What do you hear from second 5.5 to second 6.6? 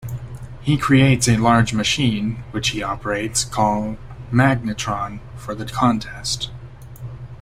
the contest.